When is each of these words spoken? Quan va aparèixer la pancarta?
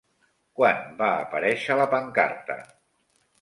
Quan 0.59 0.79
va 1.01 1.09
aparèixer 1.17 1.77
la 1.81 1.87
pancarta? 1.93 2.59